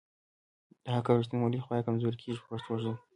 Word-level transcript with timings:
د 0.83 0.85
حق 0.95 1.05
او 1.11 1.19
ریښتیولۍ 1.21 1.59
خوا 1.63 1.75
یې 1.77 1.85
کمزورې 1.87 2.17
کیږي 2.21 2.39
په 2.41 2.47
پښتو 2.51 2.73
ژبه. 2.81 2.97